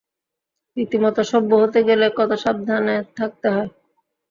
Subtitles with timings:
[0.77, 3.69] রীতিমত সভ্য হতে গেলে কত সাবধানে থাকতে হয়।